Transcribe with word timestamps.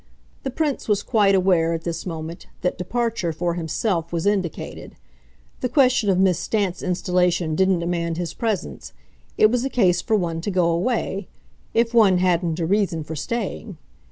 The 0.41 0.49
Prince 0.49 0.87
was 0.87 1.03
quite 1.03 1.35
aware, 1.35 1.73
at 1.73 1.83
this 1.83 2.07
moment, 2.07 2.47
that 2.61 2.75
departure, 2.75 3.31
for 3.31 3.53
himself, 3.53 4.11
was 4.11 4.25
indicated; 4.25 4.95
the 5.59 5.69
question 5.69 6.09
of 6.09 6.17
Miss 6.17 6.39
Stant's 6.39 6.81
installation 6.81 7.53
didn't 7.53 7.81
demand 7.81 8.17
his 8.17 8.33
presence; 8.33 8.93
it 9.37 9.51
was 9.51 9.63
a 9.63 9.69
case 9.69 10.01
for 10.01 10.15
one 10.15 10.41
to 10.41 10.49
go 10.49 10.71
away 10.71 11.27
if 11.75 11.93
one 11.93 12.17
hadn't 12.17 12.59
a 12.59 12.65
reason 12.65 13.03
for 13.03 13.15
staying. 13.15 13.77